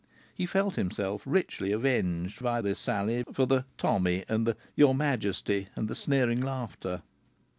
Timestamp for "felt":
0.47-0.77